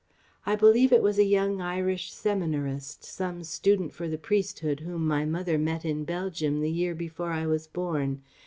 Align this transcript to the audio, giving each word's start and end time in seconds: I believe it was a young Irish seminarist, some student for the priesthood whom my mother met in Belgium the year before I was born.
I 0.47 0.55
believe 0.55 0.91
it 0.91 1.03
was 1.03 1.19
a 1.19 1.23
young 1.25 1.61
Irish 1.61 2.11
seminarist, 2.11 3.03
some 3.03 3.43
student 3.43 3.93
for 3.93 4.07
the 4.07 4.17
priesthood 4.17 4.79
whom 4.79 5.05
my 5.05 5.25
mother 5.25 5.59
met 5.59 5.85
in 5.85 6.05
Belgium 6.05 6.59
the 6.59 6.71
year 6.71 6.95
before 6.95 7.29
I 7.29 7.45
was 7.45 7.67
born. 7.67 8.23